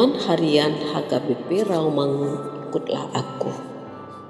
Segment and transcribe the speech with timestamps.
[0.00, 2.40] harian HKBP Rawamangun
[2.72, 3.52] Ikutlah Aku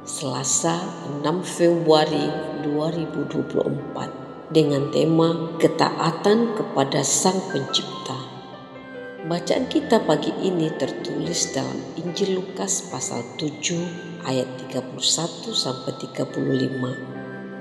[0.03, 0.83] Selasa
[1.23, 2.27] 6 Februari
[2.67, 8.19] 2024 dengan tema Ketaatan kepada Sang Pencipta.
[9.31, 14.99] Bacaan kita pagi ini tertulis dalam Injil Lukas pasal 7 ayat 31
[15.55, 17.20] sampai 35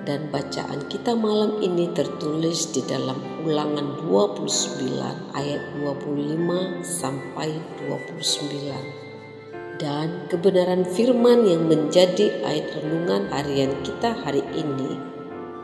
[0.10, 4.90] dan bacaan kita malam ini tertulis di dalam ulangan 29
[5.38, 7.54] ayat 25 sampai
[7.86, 9.78] 29.
[9.78, 14.98] Dan kebenaran firman yang menjadi ayat renungan harian kita hari ini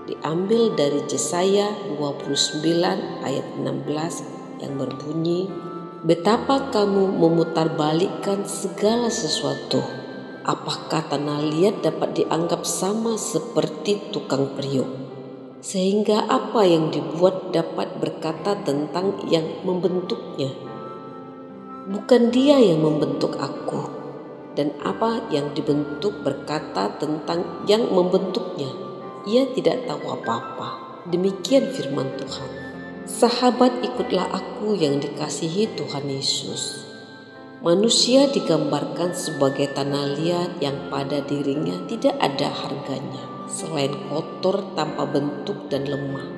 [0.06, 2.62] diambil dari Yesaya 29
[3.26, 5.50] ayat 16 yang berbunyi
[6.06, 10.05] Betapa kamu memutarbalikkan segala sesuatu
[10.46, 14.88] apakah tanah liat dapat dianggap sama seperti tukang periuk?
[15.66, 20.54] Sehingga apa yang dibuat dapat berkata tentang yang membentuknya?
[21.90, 23.90] Bukan dia yang membentuk aku,
[24.54, 28.70] dan apa yang dibentuk berkata tentang yang membentuknya.
[29.26, 31.02] Ia tidak tahu apa-apa.
[31.10, 32.50] Demikian firman Tuhan.
[33.06, 36.85] Sahabat ikutlah aku yang dikasihi Tuhan Yesus.
[37.66, 45.66] Manusia digambarkan sebagai tanah liat yang pada dirinya tidak ada harganya, selain kotor tanpa bentuk
[45.74, 46.30] dan lemah.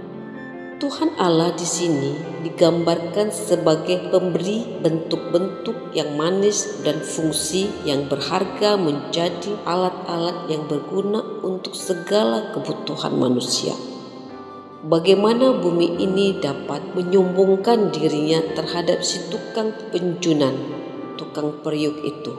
[0.80, 2.16] Tuhan Allah di sini
[2.48, 11.76] digambarkan sebagai pemberi bentuk-bentuk yang manis dan fungsi yang berharga menjadi alat-alat yang berguna untuk
[11.76, 13.76] segala kebutuhan manusia.
[14.88, 20.77] Bagaimana bumi ini dapat menyombongkan dirinya terhadap si tukang penjunan
[21.18, 22.32] tukang periuk itu.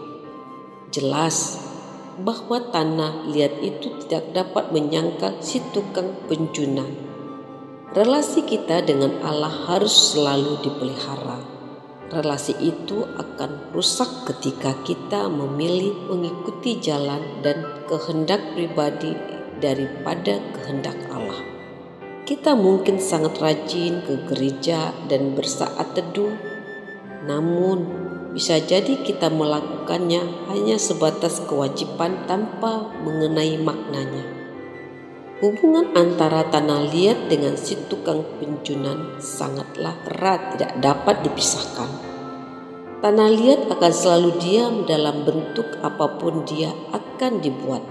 [0.94, 1.60] Jelas
[2.18, 6.88] bahwa tanah liat itu tidak dapat menyangkal si tukang penjunan.
[7.92, 11.40] Relasi kita dengan Allah harus selalu dipelihara.
[12.08, 19.12] Relasi itu akan rusak ketika kita memilih mengikuti jalan dan kehendak pribadi
[19.60, 21.42] daripada kehendak Allah.
[22.24, 26.32] Kita mungkin sangat rajin ke gereja dan bersaat teduh,
[27.24, 34.24] namun bisa jadi kita melakukannya hanya sebatas kewajiban tanpa mengenai maknanya.
[35.38, 41.90] Hubungan antara tanah liat dengan si tukang penjunan sangatlah erat tidak dapat dipisahkan.
[42.98, 47.86] Tanah liat akan selalu diam dalam bentuk apa pun dia akan dibuat.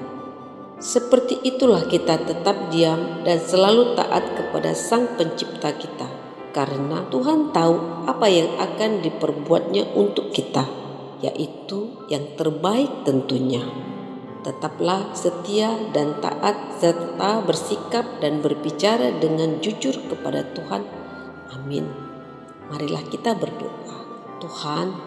[0.77, 6.26] Seperti itulah kita tetap diam dan selalu taat kepada Sang Pencipta kita
[6.57, 10.65] karena Tuhan tahu apa yang akan diperbuatnya untuk kita,
[11.21, 13.61] yaitu yang terbaik tentunya.
[14.41, 20.81] Tetaplah setia dan taat serta bersikap dan berbicara dengan jujur kepada Tuhan.
[21.53, 21.85] Amin.
[22.73, 23.97] Marilah kita berdoa.
[24.41, 24.97] Tuhan,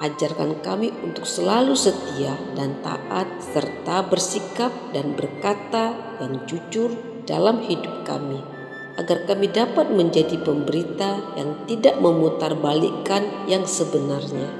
[0.00, 6.96] ajarkan kami untuk selalu setia dan taat serta bersikap dan berkata yang jujur
[7.28, 8.59] dalam hidup kami
[8.98, 14.50] agar kami dapat menjadi pemberita yang tidak memutarbalikkan yang sebenarnya.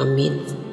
[0.00, 0.63] Amin.